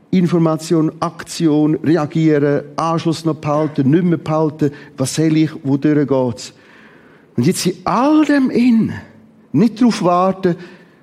[0.10, 6.54] Information, Aktion, reagieren, Anschluss noch behalten, nicht mehr behalten, was soll ich, wodurch geht's?
[7.42, 8.94] Und jetzt in all dem in,
[9.52, 10.58] nicht darauf warten,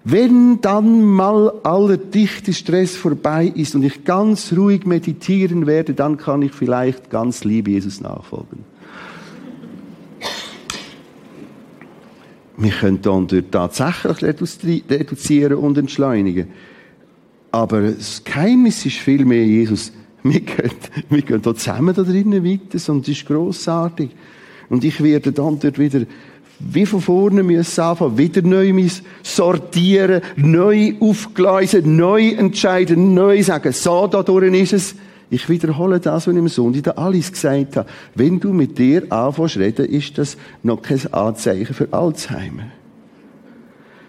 [0.04, 6.16] wenn dann mal aller dichte Stress vorbei ist und ich ganz ruhig meditieren werde, dann
[6.16, 8.60] kann ich vielleicht ganz lieb Jesus nachfolgen.
[12.56, 14.22] Wir können dann tatsächlich
[14.88, 16.50] reduzieren und entschleunigen.
[17.50, 20.70] Aber das Geheimnis ist vielmehr, Jesus, wir gehen,
[21.10, 24.10] wir gehen da zusammen da drinnen weiter und es ist grossartig.
[24.68, 26.00] Und ich werde dann dort wieder
[26.60, 28.74] wie von vorne müssen anfangen, wieder neu
[29.22, 34.94] sortieren, neu aufgleisen, neu entscheiden, neu sagen, so, da durch ist es.
[35.30, 37.88] Ich wiederhole das, was ich im Sonntag alles gesagt habe.
[38.14, 42.64] Wenn du mit dir anfängst reden, ist das noch kein Anzeichen für Alzheimer.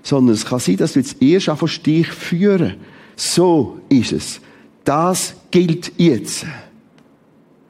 [0.02, 2.76] Sondern es kann sein, dass du jetzt erst anfängst, dich führen.
[3.18, 4.40] So ist es.
[4.86, 6.46] Das gilt jetzt.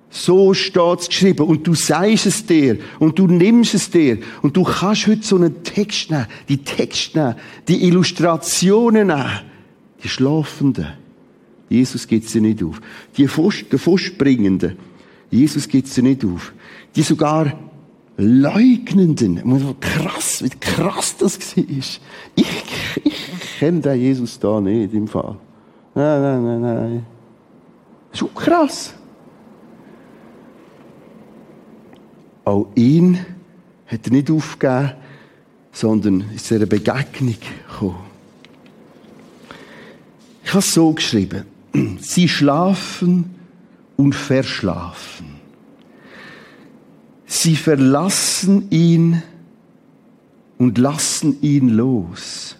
[0.09, 1.45] So steht es geschrieben.
[1.45, 2.79] Und du sagst es dir.
[2.97, 4.19] Und du nimmst es dir.
[4.41, 6.25] Und du kannst heute so einen Text nehmen.
[6.47, 7.35] Die Texte nehmen.
[7.67, 9.41] Die Illustrationen nehmen.
[10.03, 10.87] Die Schlafenden.
[11.69, 12.81] Jesus geht sie nicht auf.
[13.17, 14.77] Die Vorspringenden.
[15.29, 16.53] Jesus geht sie nicht auf.
[16.95, 17.53] Die sogar
[18.17, 19.41] Leugnenden.
[19.79, 21.63] Krass, wie krass das war.
[21.69, 22.01] Ich,
[22.35, 23.13] ich
[23.59, 25.37] kenne den Jesus da nicht im Fall.
[25.95, 27.05] Nein, nein, nein, nein.
[28.21, 28.93] Auch krass.
[32.49, 33.23] Auch ihn
[33.85, 34.93] hat er nicht aufgegeben,
[35.71, 37.35] sondern ist zu einer Begegnung
[37.67, 37.99] gekommen.
[40.43, 41.45] Ich habe es so geschrieben.
[41.99, 43.35] Sie schlafen
[43.97, 45.27] und verschlafen.
[47.27, 49.21] Sie verlassen ihn
[50.57, 52.55] und lassen ihn los.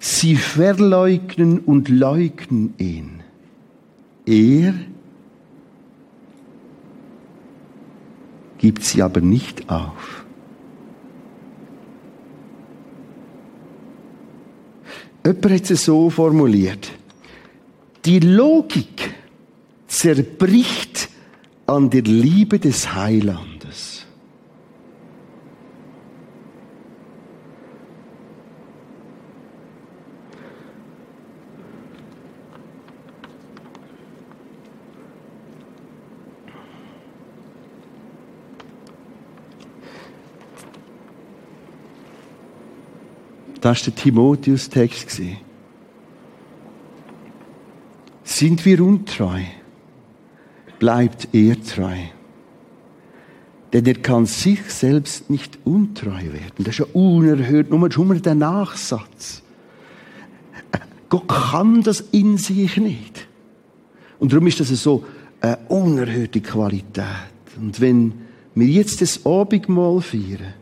[0.00, 3.20] Sie verleugnen und leugnen ihn.
[4.26, 4.74] Er
[8.62, 10.24] gibt sie aber nicht auf.
[15.26, 16.92] Jemand hat es so formuliert.
[18.04, 19.14] Die Logik
[19.88, 21.08] zerbricht
[21.66, 23.51] an der Liebe des Heilandes.
[43.62, 45.22] Das war der Timotheus-Text.
[48.24, 49.40] Sind wir untreu?
[50.82, 51.96] bleibt er treu.
[53.72, 56.64] Denn er kann sich selbst nicht untreu werden.
[56.64, 57.70] Das ist ja unerhört.
[57.70, 59.42] Nur schon mal der Nachsatz.
[61.08, 63.28] Gott kann das in sich nicht.
[64.18, 65.04] Und darum ist das so
[65.40, 67.06] eine unerhörte Qualität.
[67.56, 68.14] Und wenn
[68.56, 70.54] wir jetzt das Abendmahl feiern,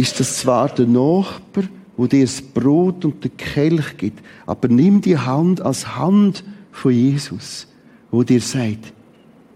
[0.00, 1.64] ist das zwar der Nachbar,
[1.96, 6.92] wo dir das Brot und den Kelch gibt, aber nimm die Hand als Hand von
[6.92, 7.66] Jesus
[8.10, 8.92] wo dir sagt,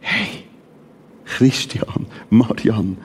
[0.00, 0.44] hey,
[1.24, 2.96] Christian, Marianne,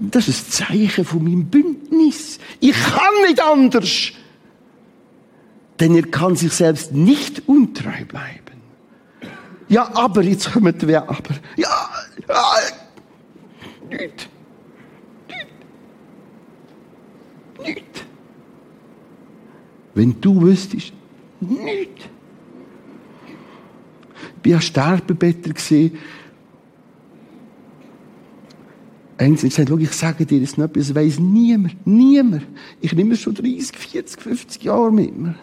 [0.00, 2.38] das ist ein Zeichen von meinem Bündnis.
[2.60, 4.12] Ich kann nicht anders.
[5.78, 8.40] Denn er kann sich selbst nicht untreu bleiben.
[9.68, 11.34] Ja, aber, jetzt kommt wer aber.
[11.56, 11.90] Ja,
[12.28, 12.52] ja.
[13.90, 14.28] Nicht.
[17.62, 18.06] Nicht.
[19.96, 20.92] Wenn du wüsstest,
[21.40, 22.08] nicht
[24.46, 25.90] bin ein Sterbebetter hat gesagt,
[29.18, 32.46] ich sage dir das nicht, das weiss niemand, niemand.
[32.80, 35.34] Ich nehme es schon 30, 40, 50 Jahre mit mir.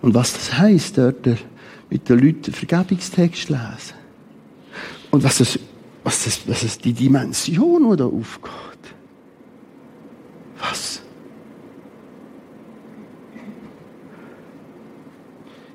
[0.00, 1.26] Und was das heisst, dort
[1.90, 3.98] mit den Leuten Vergebungstext lesen.
[5.10, 5.58] Und was das,
[6.04, 8.67] was das, was das die Dimension, die da aufgeht.
[10.60, 11.02] Was?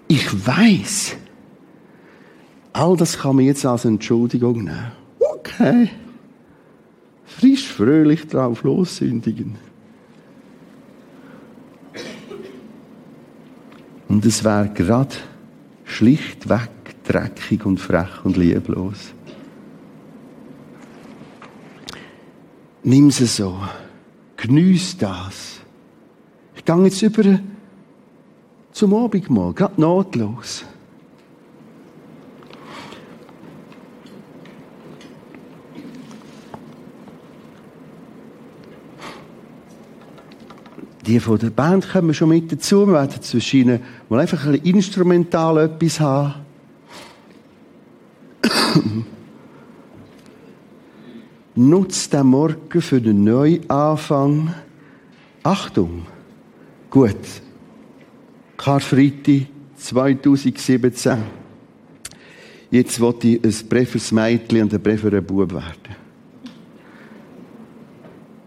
[0.08, 1.16] Ich weiß,
[2.74, 4.92] all das kann man jetzt als Entschuldigung nehmen.
[5.20, 5.90] Okay.
[7.26, 9.56] Frisch, fröhlich drauf lossündigen.
[14.08, 15.16] Und es wäre gerade
[15.86, 16.70] schlichtweg
[17.04, 19.14] dreckig und frech und lieblos.
[22.84, 23.58] Nimm es so.
[24.44, 25.62] Geniess das.
[26.54, 27.40] Ich gehe jetzt über
[28.74, 30.66] zum Abendmahl, gerade notlos.
[41.06, 42.86] Die von der Band kommen schon mit dazu.
[42.86, 43.80] Wir werden zwischen ihnen
[44.10, 46.43] mal einfach ein instrumental etwas haben.
[51.70, 54.54] Nutzt den Morgen für einen Neuanfang.
[55.44, 56.06] Achtung!
[56.90, 57.16] Gut,
[58.58, 59.48] Karfreitag
[59.78, 61.18] 2017.
[62.70, 65.96] Jetzt wollte ich ein Brefers Mädchen und ein Brefer Bub werden.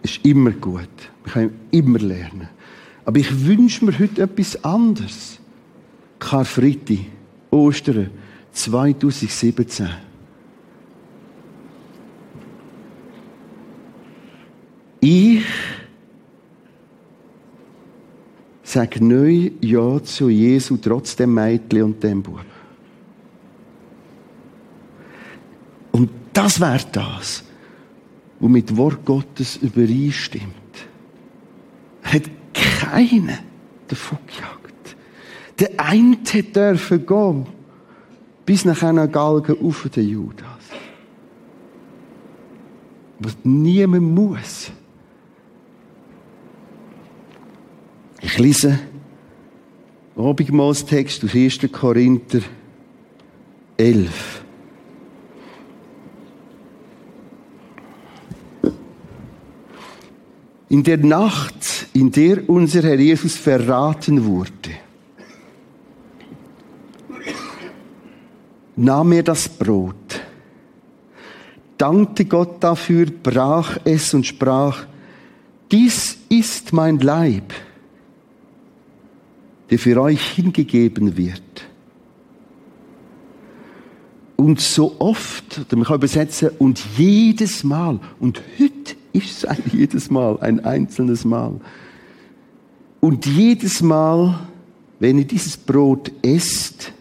[0.03, 0.89] Ist immer gut.
[1.25, 2.51] Wir können immer lernen.
[3.07, 5.39] Aber ich wünsche mir heute etwas anderes.
[6.19, 6.99] Karfreitag,
[7.51, 8.11] Ostern
[8.53, 9.89] 2017.
[15.09, 15.45] Ich
[18.69, 22.45] Sag neu Ja zu Jesu, trotz dem Mädchen und dem Bub.
[25.93, 27.45] Und das wäre das,
[28.41, 30.51] was mit Wort Gottes übereinstimmt.
[32.03, 33.39] Hat keiner
[33.87, 34.97] davon gejagt.
[35.61, 37.47] Der eine dürfen gehen,
[38.45, 40.45] bis nach einer Galge auf den Judas.
[43.21, 44.73] Was niemand muss.
[48.23, 48.79] Ich lese
[50.17, 51.59] Abendmahlstext aus 1.
[51.71, 52.41] Korinther
[53.77, 54.43] 11.
[60.69, 64.71] In der Nacht, in der unser Herr Jesus verraten wurde,
[68.77, 70.21] nahm er das Brot,
[71.79, 74.87] dankte Gott dafür, brach es und sprach,
[75.71, 77.53] dies ist mein Leib,
[79.71, 81.43] der für euch hingegeben wird.
[84.37, 89.63] Und so oft, oder man kann übersetzen, und jedes Mal, und heute ist es ein
[89.73, 91.59] jedes Mal, ein einzelnes Mal.
[93.01, 94.47] Und jedes Mal,
[94.99, 96.93] wenn ihr dieses Brot esst,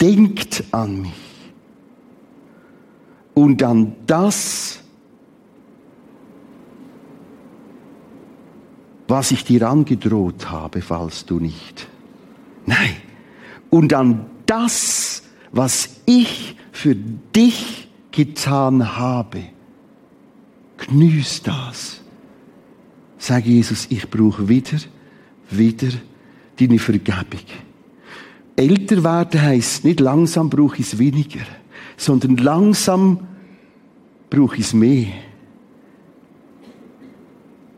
[0.00, 1.12] denkt an mich.
[3.34, 4.80] Und an das,
[9.08, 11.88] was ich dir angedroht habe, falls du nicht.
[12.66, 12.94] Nein.
[13.70, 19.42] Und an das, was ich für dich getan habe.
[20.76, 22.00] Geniess das.
[23.18, 24.78] Sag Jesus, ich brauche wieder,
[25.50, 25.88] wieder
[26.58, 27.40] deine Vergebung.
[28.56, 31.44] Älter werden heisst nicht langsam brauche ich es weniger,
[31.96, 33.26] sondern langsam
[34.30, 35.06] brauche ich es mehr.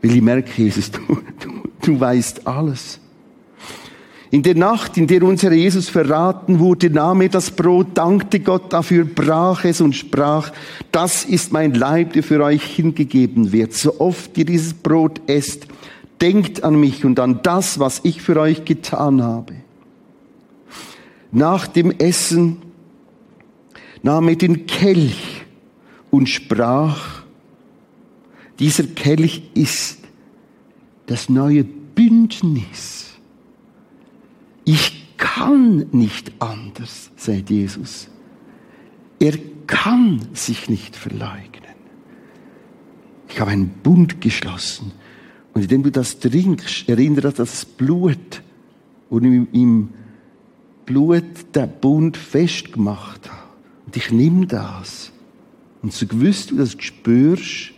[0.01, 1.01] Weil ich merke, Jesus, du,
[1.39, 2.99] du, du weißt alles.
[4.31, 8.71] In der Nacht, in der unser Jesus verraten wurde, nahm er das Brot, dankte Gott
[8.71, 10.53] dafür, brach es und sprach,
[10.93, 13.73] das ist mein Leib, der für euch hingegeben wird.
[13.73, 15.67] So oft ihr dieses Brot esst,
[16.21, 19.55] denkt an mich und an das, was ich für euch getan habe.
[21.33, 22.61] Nach dem Essen
[24.01, 25.45] nahm er den Kelch
[26.09, 27.20] und sprach,
[28.61, 29.97] dieser Kelch ist
[31.07, 33.11] das neue Bündnis
[34.65, 38.07] ich kann nicht anders, sagt Jesus.
[39.19, 39.37] Er
[39.67, 41.75] kann sich nicht verleugnen.
[43.29, 44.91] Ich habe einen Bund geschlossen.
[45.53, 48.41] Und indem du das trinkst, erinnere das Blut,
[49.09, 49.89] und im
[50.85, 53.49] Blut der Bund festgemacht hat.
[53.85, 55.11] Und ich nimm das.
[55.81, 57.73] Und so gewiss du das spürst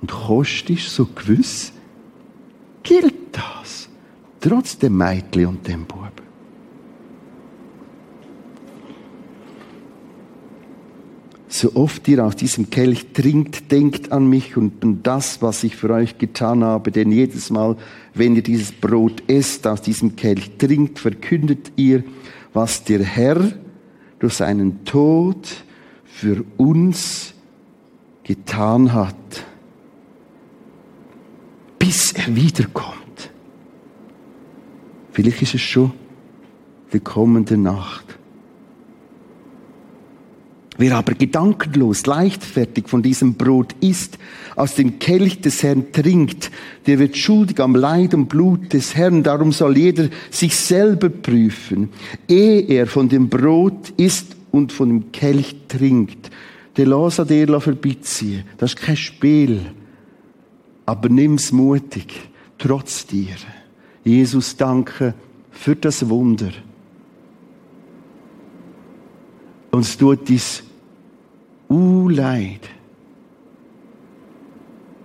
[0.00, 1.72] und kostest, so gewiss
[2.82, 3.88] gilt das.
[4.40, 6.00] Trotz dem Mädchen und dem Bub.
[11.52, 15.76] So oft ihr aus diesem Kelch trinkt, denkt an mich und an das, was ich
[15.76, 16.90] für euch getan habe.
[16.90, 17.76] Denn jedes Mal,
[18.14, 22.04] wenn ihr dieses Brot esst, aus diesem Kelch trinkt, verkündet ihr,
[22.54, 23.52] was der Herr
[24.20, 25.48] durch seinen Tod
[26.04, 27.34] für uns
[28.22, 29.44] getan hat,
[31.90, 33.32] bis er wiederkommt.
[35.10, 35.90] Vielleicht ist es schon
[36.92, 38.04] die kommende Nacht.
[40.78, 44.18] Wer aber gedankenlos, leichtfertig von diesem Brot isst,
[44.54, 46.52] aus dem Kelch des Herrn trinkt,
[46.86, 49.24] der wird schuldig am Leid und Blut des Herrn.
[49.24, 51.88] Darum soll jeder sich selber prüfen,
[52.28, 56.30] ehe er von dem Brot isst und von dem Kelch trinkt.
[56.76, 58.44] Der Losa der vorbeiziehen.
[58.58, 59.72] Das ist kein Spiel.
[60.90, 62.12] Aber nimm's mutig,
[62.58, 63.36] trotz dir.
[64.02, 65.14] Jesus danke
[65.52, 66.50] für das Wunder.
[69.70, 70.64] Und es tut dies
[71.68, 72.68] Leid,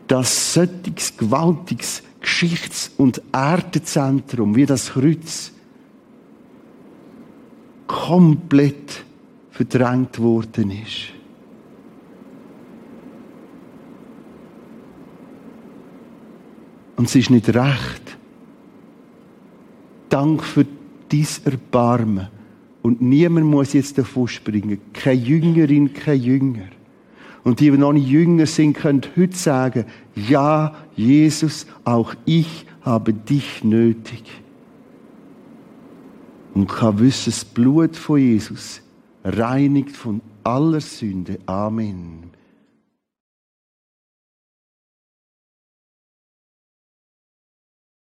[0.08, 5.52] das solches gewaltiges Geschichts- und Erdezentrum wie das Kreuz
[7.86, 9.06] komplett
[9.52, 11.15] verdrängt worden ist.
[16.96, 18.18] Und es ist nicht recht,
[20.10, 20.66] Dank für
[21.12, 22.28] dies Erbarmen.
[22.82, 24.80] Und niemand muss jetzt davon springen.
[24.94, 26.70] Keine Jüngerin, kein Jünger.
[27.44, 29.86] Und die, die noch nicht Jünger sind, können heute sagen,
[30.16, 34.24] ja, Jesus, auch ich habe dich nötig.
[36.54, 38.82] Und kann wissen, das Blut von Jesus
[39.24, 41.40] reinigt von aller Sünde.
[41.46, 42.35] Amen.